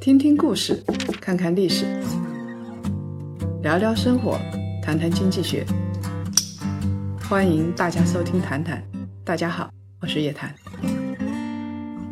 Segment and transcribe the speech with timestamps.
[0.00, 0.84] 听听故事，
[1.20, 1.86] 看看历史，
[3.62, 4.38] 聊聊生活，
[4.82, 5.64] 谈谈经济学。
[7.28, 8.82] 欢迎大家收听《谈谈》，
[9.24, 9.70] 大家好，
[10.00, 10.54] 我是叶檀。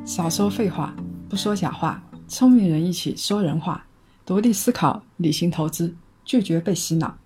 [0.07, 0.95] 少说废话，
[1.29, 3.85] 不说假话，聪明人一起说人话，
[4.25, 5.95] 独立思考，理性投资，
[6.25, 7.17] 拒绝被洗脑。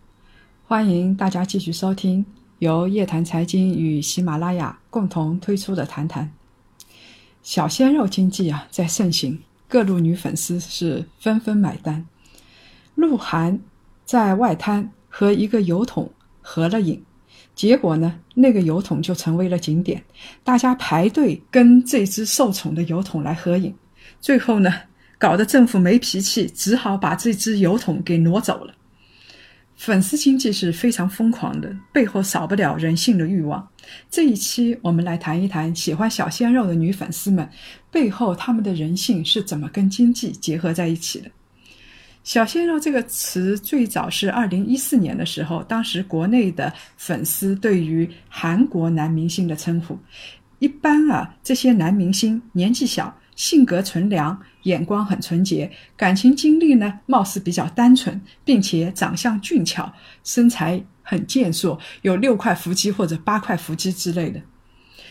[0.67, 2.27] 欢迎大家继续收听
[2.59, 6.25] 由叶檀财经与喜马拉雅共同推出的《谈谈》。
[7.47, 12.05] 小鲜肉经济啊，在盛行，各路女粉丝是纷纷买单。
[12.97, 13.61] 鹿晗
[14.05, 16.11] 在外滩和一个油桶
[16.43, 17.01] 合了影，
[17.55, 20.03] 结果呢，那个油桶就成为了景点，
[20.43, 23.73] 大家排队跟这只受宠的油桶来合影。
[24.21, 24.69] 最后呢，
[25.17, 28.75] 搞得政府没脾气，只好把这只油桶给挪走了。
[29.77, 33.69] 粉丝经济是非常疯狂的，背后少不了人性的欲望。
[34.11, 37.49] 这一期我们来谈一谈喜欢小鲜肉的女粉丝们
[37.91, 41.31] 背后他们的人性是怎么跟经济结合在一起的。
[42.25, 49.97] 小鲜肉这个词最早是二零一四年的时候，当时国内的粉丝对于韩国男明星的称呼，
[50.59, 53.17] 一般啊这些男明星年纪小。
[53.37, 59.93] 性格纯良，眼光很纯洁，感情经历呢，貌似比较单纯，并且长相俊俏，
[60.25, 64.41] 身材很健硕，有六块腹肌或者八块腹肌之类的。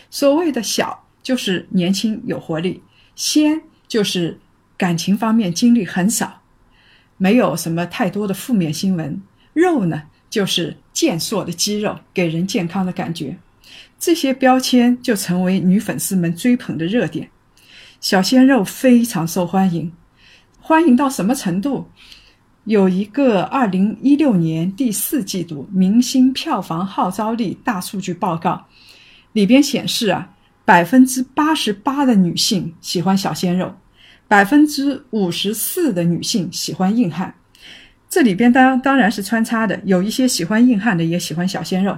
[0.10, 2.82] 所谓的小，就是年轻有活力；
[3.16, 4.40] 鲜，就是
[4.76, 6.42] 感情方面经历很少，
[7.18, 9.22] 没有什么太多的负面新闻；
[9.54, 13.38] 肉呢，就是健硕的肌肉，给人健康的感觉。
[14.00, 17.30] 这些标签就成为女粉丝们追捧的热点。
[18.02, 19.92] 小鲜肉非常受欢迎，
[20.60, 21.88] 欢迎到什么程度？
[22.66, 28.66] 有一个二零一六年第四季度明星票房号召力大数据报告，
[29.34, 30.36] 里边显示啊，
[30.66, 33.74] 百分之八十八的女性喜欢小鲜肉，
[34.28, 37.36] 百分之五十四的女性喜欢硬汉。
[38.10, 41.98] 这里边当当然是穿插的，有一些喜欢硬汉的也喜欢小鲜肉，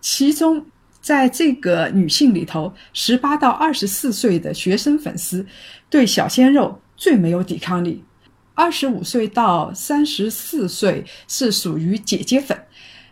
[0.00, 0.66] 其中。
[1.04, 5.44] 在这个女性里头，十八到二十四岁的学生粉丝
[5.90, 8.02] 对小鲜肉最没有抵抗力；
[8.54, 12.58] 二十五岁到三十四岁是属于姐姐粉，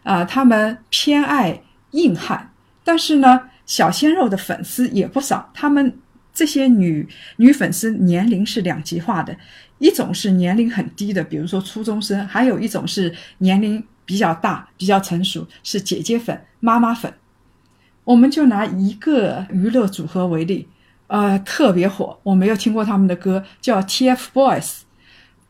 [0.04, 1.60] 啊，他们偏爱
[1.90, 2.54] 硬汉。
[2.82, 5.50] 但是呢，小鲜肉的粉丝也不少。
[5.52, 5.98] 他们
[6.32, 9.36] 这些女女粉丝年龄是两极化的，
[9.76, 17.12] 一种是年龄很低的，比如说初中生；还有一种是年龄比较大、比较成熟，是姐姐粉、妈妈粉。
[18.04, 20.68] 我们就拿一个娱乐组合为例，
[21.06, 24.80] 呃，特别火，我没有听过他们的歌，叫 TFBOYS，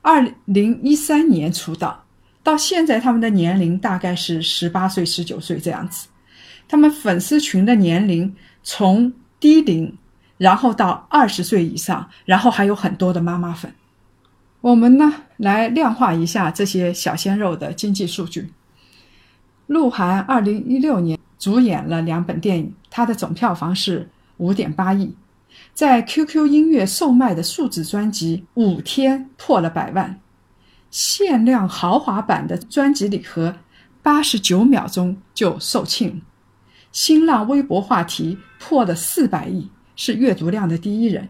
[0.02, 2.04] 二零一三年出道，
[2.42, 6.08] 到现在他们的年龄大概是十八岁、十九岁这样子。
[6.68, 9.96] 他们粉丝群的年龄从低龄，
[10.36, 13.72] 然后到二十岁以上，然后还有很多的妈妈粉。
[14.60, 18.52] 我们呢来量化一下这些小鲜肉的经济数据。
[19.66, 21.19] 鹿晗二零一六年。
[21.42, 25.12] 主演了两本电影，他的总票房是五点八亿，
[25.75, 30.20] 在 QQ 音乐售卖的数字专辑五天破了百万，
[30.88, 33.56] 限量豪华版的专辑礼盒
[34.04, 36.20] 八十九秒钟就售罄，
[36.92, 41.28] 新浪微博话题破了四百亿，是阅读量的第一人，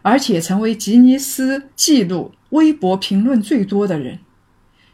[0.00, 4.20] 而且成为吉尼斯纪录微博评论最多的人。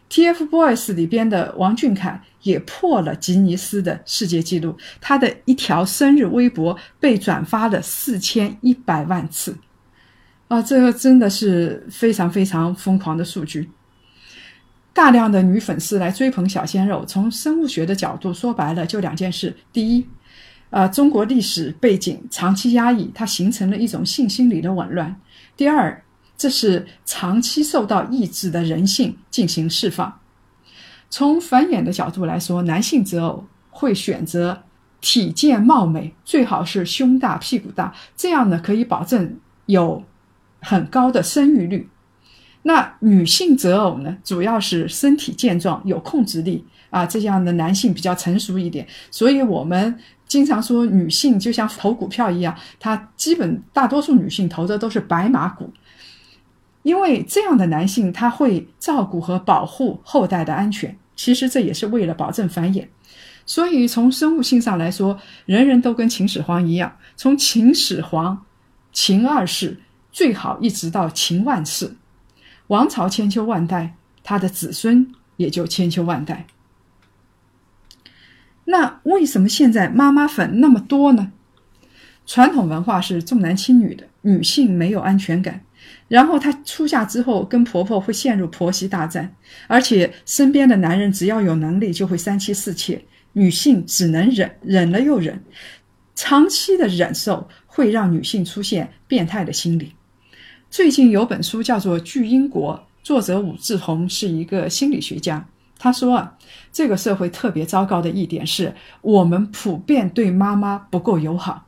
[0.08, 9.56] TFBOYS 里边的王俊凯也破了吉尼斯的世界纪录，他的一条生日微博被转发了四千一百万次，
[10.46, 13.68] 啊，这个真的是非常非常疯狂的数据。
[14.92, 20.06] 大量的女粉丝来追捧小鲜肉，从生物学的角度说白了就两件事：第一，
[20.70, 25.12] 啊，中国历史背景长期压抑，它形成了一种性心理的紊乱；
[25.56, 26.00] 第二。
[26.36, 30.20] 这是长期受到抑制的人性进行释放。
[31.08, 34.64] 从繁衍的角度来说，男性择偶会选择
[35.00, 40.02] 体健貌美，最好是胸大屁股大，这样呢可以保证有
[40.60, 41.88] 很高的生育率。
[42.62, 48.84] 那女性择偶呢，主要是身体健壮、有控制力啊，这样的男性比较成熟一点。
[49.08, 49.96] 所以我们
[50.26, 55.72] 经常说，女性就像投股票一样，她基本大多数女性投的都是白马股。
[56.86, 62.86] 因为这样的男性，他会照顾和保护后代的安全，其实这也是为了保证繁衍。
[63.44, 68.46] 所以从生物性上来说，人人都跟秦始皇一样，从秦始皇、
[68.92, 69.80] 秦二世
[70.12, 71.96] 最好一直到秦万世，
[72.68, 76.46] 王朝千秋万代，他的子孙也就千秋万代。
[78.66, 81.32] 那为什么现在妈妈粉那么多呢？
[82.24, 84.06] 传统文化是重男轻女的。
[84.22, 85.62] 女性没有安全感，
[86.08, 89.34] 然后她出嫁之后跟婆婆会陷入婆媳大战，
[89.66, 95.42] 而且身边的男人只要有能力就会三妻四妾，女性只能忍，忍了又忍，
[96.14, 99.92] 长期的忍受会让女性出现变态的心理。
[100.70, 102.74] 最近有本书叫做《巨婴国》，
[103.06, 105.46] 作者武志红是一个心理学家。
[105.78, 106.34] 他说啊，
[106.72, 111.65] 这个社会特别糟糕的一点是我们普遍对妈妈不够友好，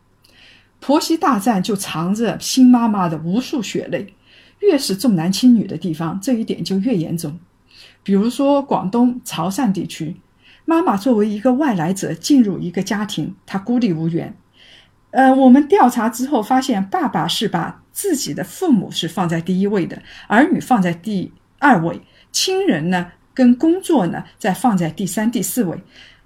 [0.81, 4.15] 婆媳大战就藏着新妈妈的无数血泪。
[4.61, 7.39] 越是重男轻女的地方，这一点就越严重。
[8.03, 10.17] 比如说广东潮汕地区，
[10.65, 14.37] 妈妈作为一个外来者进入一个家庭，她孤立无援。
[15.13, 22.01] 呃，我们调查之后发现，爸爸是把自己的父母是放在第一位的，儿女放在第二位，
[22.33, 25.81] 亲人呢跟工作呢再放在第三、第四位，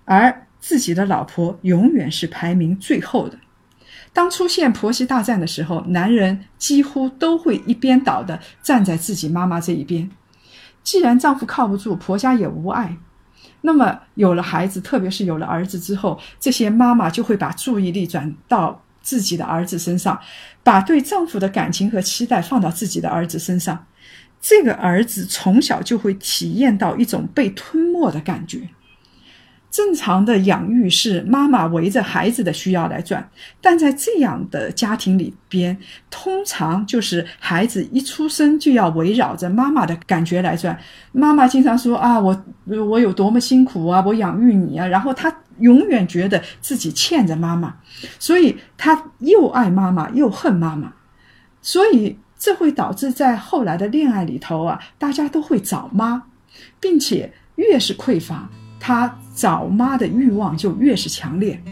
[0.07, 3.37] 而自己的老婆永远是排名最后的。
[4.13, 10.11] 当出现婆媳大战的时候，男人几乎都会一边倒的站在自己妈妈这一边。
[10.83, 12.97] 既然丈夫靠不住，婆家也无碍。
[13.63, 20.19] 那么有了孩子，特别是有了儿子之后，这些妈妈就会把注意力转到自己的儿子身上，
[20.63, 23.87] 把对丈夫的感情和期待放到自己的儿子身上。
[24.41, 28.69] 这个儿子从小就会体验到一种被吞没的感觉。
[29.73, 33.27] 正常的养育是妈妈围着孩子的需要来转，
[33.59, 35.75] 但在这样的家庭里边，
[36.11, 40.79] 通常就是孩子一出生就要围绕着妈妈的感觉来转。
[41.13, 47.75] 妈妈经常说啊，我我有多么辛苦啊，我养育你啊，然后他永远觉得自己欠着妈妈，
[48.19, 50.93] 所以他又爱妈妈又恨妈妈，
[51.63, 56.25] 所以这会导致在后来的恋爱里头啊，大家都会找妈，
[56.79, 58.51] 并且越是匮乏。
[58.85, 61.63] 他找妈的欲望就越是强烈。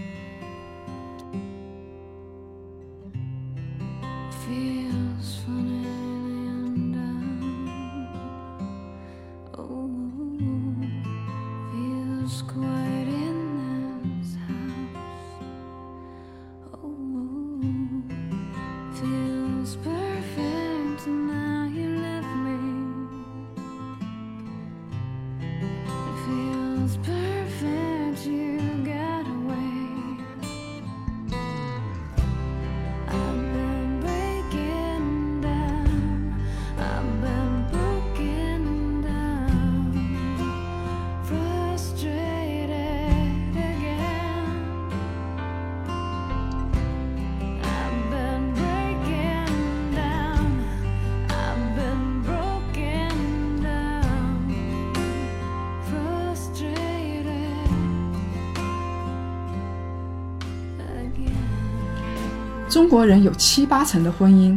[62.70, 64.56] 中国人有七八成的婚姻，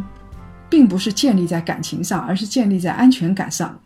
[0.69, 3.81] 并不是建立在感情上，而是建立在安全感上。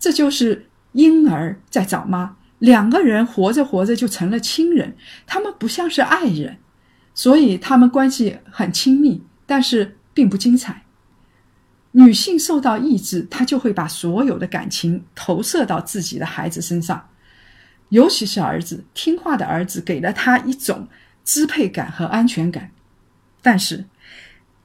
[0.00, 4.96] 这就是婴儿在找妈，两个人活着活着就成了亲人，
[5.28, 6.58] 他们不像是爱人，
[7.14, 10.82] 所以他们关系很亲密，但是并不精彩。
[11.92, 17.08] 女性受到抑制，她就会把所有的感情投射到自己的孩子身上，
[17.90, 20.88] 尤其是儿子，听话的儿子给了她一种
[21.24, 22.72] 支配感和安全感。
[23.40, 23.84] 但是，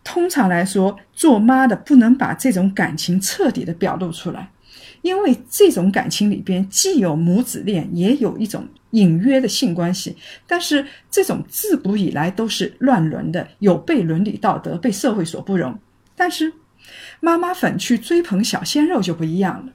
[0.04, 4.52] 通常来说，做妈的不能把这种感情彻底的表露出来，
[5.02, 10.18] 因为这种感情里边既有母子恋，也有一种隐约的性关系。
[10.48, 15.78] 但是，这种自古以来都是乱伦的，有悖伦理道德，被社会所不容。
[16.16, 16.52] 但是，
[17.22, 19.72] 妈妈粉去追捧小鲜肉就不一样了，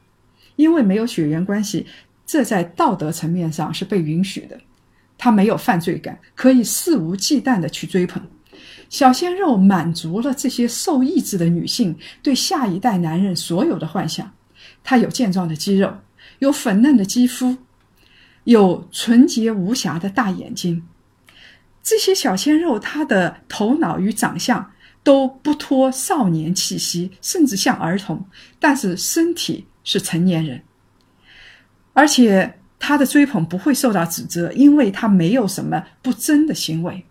[0.57, 1.87] 因为没有血缘关系，
[2.26, 4.59] 这在道德层面上是被允许的。
[5.17, 8.23] 他没有犯罪感，可以肆无忌惮的去追捧。
[8.88, 14.33] 小鲜肉满足了这些受抑制的女性对下一代男人所有的幻想。
[14.83, 15.99] 他有健壮的肌肉，
[16.38, 17.57] 有粉嫩的肌肤，
[18.45, 20.87] 有纯洁无瑕的大眼睛。
[21.83, 28.26] 这些小鲜肉，他的头脑与长相都不脱少年气息，甚至像儿童，
[28.59, 30.62] 但是身体是成年人。
[31.92, 37.04] 而且他的追捧不会受到指责，因为他没有什么不真的行为。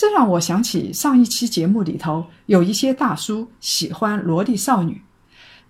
[0.00, 5.02] 这让我想起上一期节目里头有一些大叔喜欢萝莉少女，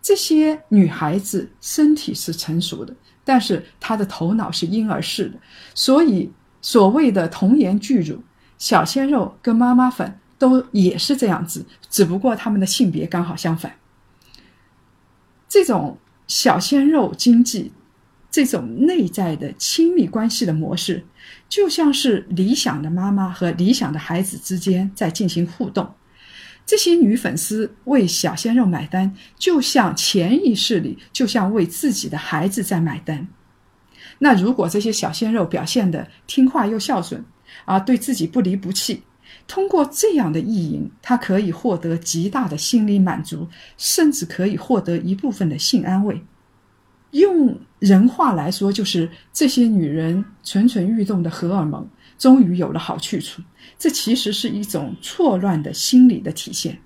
[0.00, 2.94] 这些女孩子身体是成熟的，
[3.24, 5.40] 但是她的头脑是婴儿式的，
[5.74, 6.30] 所以
[6.62, 8.22] 所谓的童颜巨乳、
[8.56, 13.74] 小鲜肉跟妈妈粉都也是这样子，只不过他们的性别刚好相反。
[15.48, 17.72] 这种小鲜肉经济。
[18.32, 21.04] 这种内在的亲密关系的模式，
[21.48, 25.94] 就像是理想的妈妈和理想的孩子之间在进行互动。
[26.66, 33.26] 这些女粉丝为小鲜肉买单，就像潜意识里就像为自己的孩子在买单。
[34.18, 37.24] 那如果这些小鲜肉表现的听话又孝顺，
[37.64, 39.02] 啊，对自己不离不弃，
[39.48, 46.22] 通过这样的意淫，他可以获得极大的心理满足，甚至可以获得一部分的性安慰。
[47.12, 53.42] 用人话来说，就是这些女人蠢蠢欲动的荷尔蒙终于有了好去处。
[53.76, 56.78] 这其实是一种错乱的心理的体现。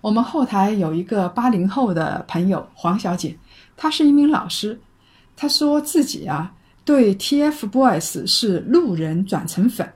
[0.00, 3.36] 我们后台有一个八零后的朋友黄小姐，
[3.76, 4.80] 她是一名老师。
[5.36, 9.92] 她说自己啊，对 TFBOYS 是路人转成粉。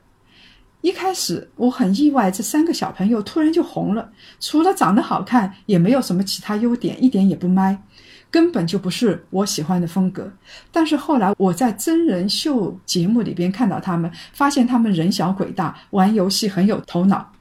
[0.82, 7.82] 一开始我很意外，这三个小朋友突然就红了，除了长得好看，也没有什么其他优点，一点也不卖，
[8.30, 10.32] 根本就不是我喜欢的风格。
[10.70, 17.32] 但是后来我在真人秀节目里边看到他们，发现他们人小鬼大，玩游戏很有头脑，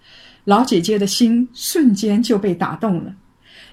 [0.45, 3.13] 老姐姐的心瞬间就被打动了。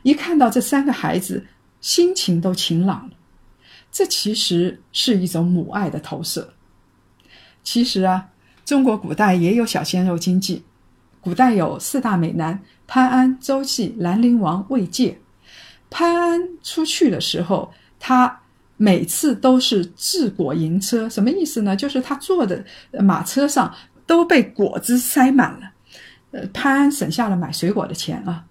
[0.02, 1.46] 一看到这三个孩子，
[1.80, 3.16] 心情都晴朗了。
[3.90, 6.52] 这其实是一种母爱的投射。
[7.64, 8.28] 其实啊，
[8.64, 10.62] 中国古代也有小鲜肉经济。
[11.20, 15.18] 古代有四大美男：潘安、周忌、兰陵王、魏介。
[15.90, 18.40] 潘安出去的时候，他
[18.76, 21.74] 每次都是治果迎车，什么意思呢？
[21.74, 22.64] 就是他坐的
[23.00, 23.74] 马车上
[24.06, 25.72] 都被果子塞满了。
[26.32, 28.44] 呃，潘安省下了买水果的钱啊。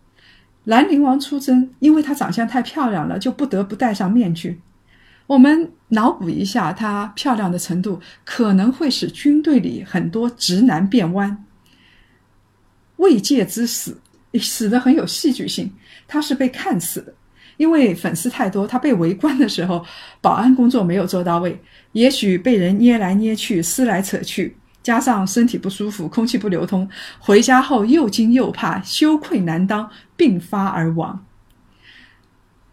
[0.63, 4.59] 兰陵王出征，因为他长相太漂亮了，就不得不戴上面具。
[5.27, 11.43] 我们脑补一下，她漂亮的程度可能会使军队里很多直男变弯。
[12.97, 13.99] 魏界之死
[14.39, 15.73] 死的很有戏剧性，
[16.07, 17.13] 他是被看死的，
[17.57, 19.85] 因为粉丝太多，他被围观的时候，
[20.21, 21.59] 保安工作没有做到位，
[21.93, 31.25] 也许被人捏来捏去、撕来扯去，加上身体不舒服、空气不流通，回家后又惊又怕、羞愧难当，病发而亡。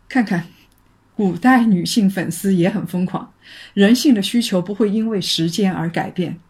[0.08, 0.46] 看看。
[1.14, 3.32] 古代女性粉丝也很疯狂，
[3.74, 6.40] 人性的需求不会因为时间而改变。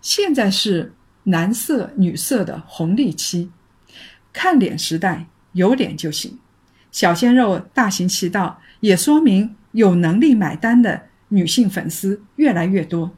[0.00, 3.50] 现在是男色女色的红利期，
[4.32, 6.38] 看脸时代，有脸就行。
[6.90, 13.12] 小鲜肉大行其道，也说明有能力买单的女性粉丝越来越多。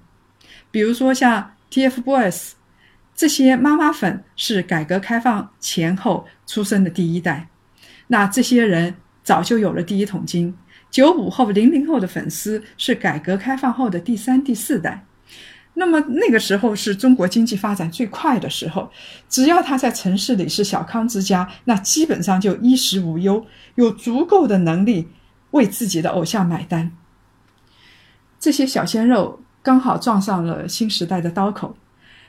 [0.70, 2.52] 比如说像 TFBOYS
[3.14, 7.48] 这些妈妈粉，是改革开放前后出生的第一代，
[8.08, 8.94] 那这些人。
[9.22, 10.56] 早就有了第一桶金。
[10.90, 15.04] 九五后、零零后的粉丝是改革开放后的第三、第四代。
[15.74, 18.90] 那么那个时候是中国经济发展最快的时候，
[19.28, 23.46] 只要他在城市里是小康之家，那基本上就衣食无忧，
[23.76, 25.08] 有足够的能力
[25.52, 26.92] 为自己的偶像买单。
[28.38, 31.76] 这些小鲜肉刚好撞上了新时代的刀口，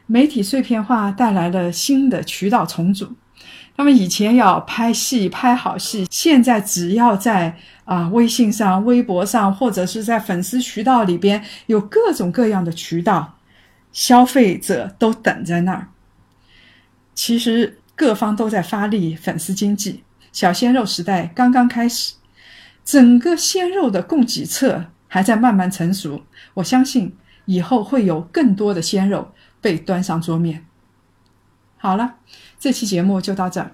[0.05, 3.15] 媒体碎片化带来了新的渠道重组。
[3.75, 7.57] 他们以前要拍戏拍好戏，现在只要在
[7.91, 13.37] 啊微信上、微博上，或者是在粉丝渠道里边有各种各样的渠道，
[13.91, 15.89] 消费者都等在那儿。
[17.13, 22.13] 其实各方都在发力粉丝经济，小鲜肉时代刚刚开始，
[22.85, 26.23] 整个鲜肉的供给侧还在慢慢成熟。
[26.53, 30.65] 我相信以后会有更多的鲜肉被端上桌面。
[31.77, 32.15] 好了。
[32.61, 33.71] 这期节目就到这儿。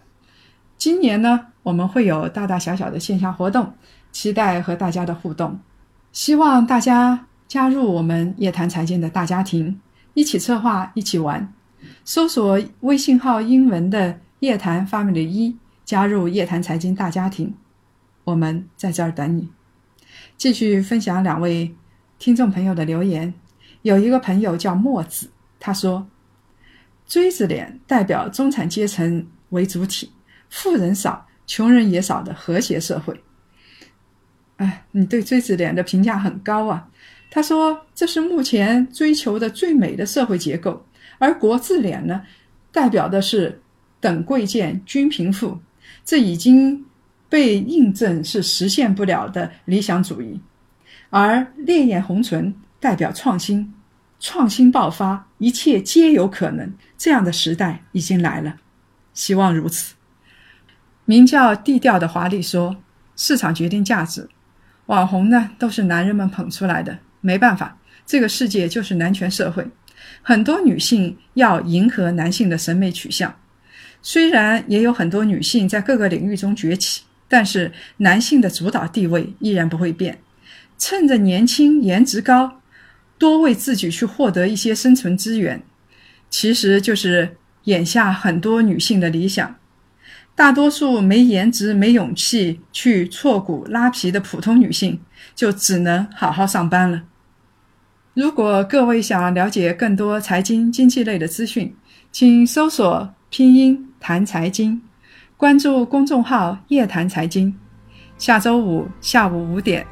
[0.78, 3.74] 今年呢，我们会有大大小小的线下活动，
[4.12, 5.60] 期待和大家的互动。
[6.12, 9.80] 希望大家加入我们夜谈财经的大家庭，
[10.14, 11.54] 一起策划，一起玩。
[12.04, 17.54] 搜索微信号英文的“夜谈 Family 一”，加入夜谈财经大家庭。
[18.24, 19.50] 我们在这儿等你。
[20.36, 21.76] 继续分享两位
[22.18, 23.34] 听众朋友的留言。
[23.84, 26.08] 有一个朋友叫墨子，他说。
[27.06, 30.12] 锥子脸代表中产阶层为主体，
[30.50, 33.24] 富人少、穷人也少的和谐社会。
[34.58, 36.88] 哎，你对锥子脸的评价很高啊！
[37.32, 40.86] 他说这是目前追求的最美的社会结构，
[41.18, 42.22] 而国字脸呢，
[42.72, 43.62] 代表的是
[44.00, 45.60] 等贵贱均贫富，
[46.06, 46.86] 这已经
[47.30, 50.40] 被印证是实现不了的理想主义。
[51.10, 53.74] 而烈焰红唇代表创新。
[54.20, 56.74] 创新爆发，一切皆有可能。
[56.98, 58.56] 这样的时代已经来了，
[59.14, 59.94] 希望如此。
[61.06, 62.76] 名叫低调的华丽说
[63.16, 64.28] ：“市场决定价值，
[64.88, 67.00] 网红呢都是男人们捧出来的。
[67.22, 69.66] 没办法，这个世界就是男权社会，
[70.22, 73.34] 很多女性要迎合男性的审美取向。
[74.02, 80.20] 虽然也有很多女性在各个领域中崛起，但是男性的主导地位依然不会变。
[80.78, 82.60] 趁着年轻、颜值高。”
[83.20, 85.64] 多为自己去获得一些生存资源，
[86.30, 89.56] 其实就是眼下很多女性的理想。
[90.38, 95.00] 大多数没颜值、没勇气去挫骨拉皮的普通女性，
[95.34, 97.02] 就只能好好上班了。
[98.14, 101.76] 如果各位想了解更多财经经济类的资讯，
[102.12, 104.80] 请搜索拼音谈财经，
[105.36, 107.56] 关注公众号夜谈财经。
[108.20, 109.84] 下周五下午五点，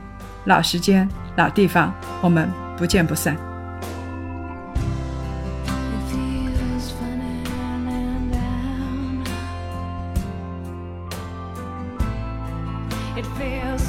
[0.46, 2.48] 老时间、老地方，我们
[2.78, 3.55] 不见不散。
[13.26, 13.85] It feels.